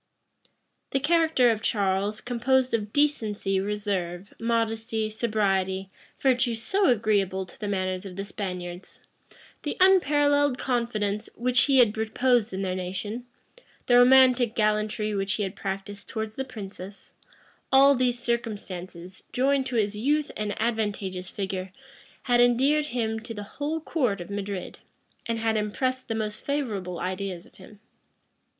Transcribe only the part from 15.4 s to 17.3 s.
had practised towards the princess;